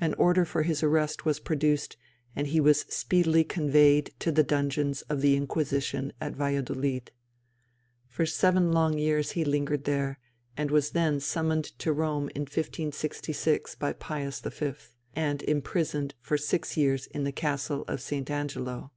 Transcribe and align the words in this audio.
An 0.00 0.14
order 0.14 0.44
for 0.44 0.64
his 0.64 0.82
arrest 0.82 1.24
was 1.24 1.38
produced, 1.38 1.96
and 2.34 2.48
he 2.48 2.58
was 2.60 2.80
speedily 2.88 3.44
conveyed 3.44 4.12
to 4.18 4.32
the 4.32 4.42
dungeons 4.42 5.02
of 5.02 5.20
the 5.20 5.36
Inquisition 5.36 6.12
at 6.20 6.34
Valladolid. 6.34 7.12
For 8.08 8.26
seven 8.26 8.72
long 8.72 8.98
years 8.98 9.30
he 9.30 9.44
lingered 9.44 9.84
there, 9.84 10.18
and 10.56 10.72
was 10.72 10.90
then 10.90 11.20
summoned 11.20 11.66
to 11.78 11.92
Rome 11.92 12.30
in 12.34 12.42
1566 12.42 13.76
by 13.76 13.92
Pius 13.92 14.40
V. 14.40 14.72
and 15.14 15.40
imprisoned 15.44 16.16
for 16.20 16.36
six 16.36 16.76
years 16.76 17.06
in 17.06 17.22
the 17.22 17.30
Castle 17.30 17.84
of 17.86 18.00
St. 18.00 18.28
Angelo. 18.28 18.90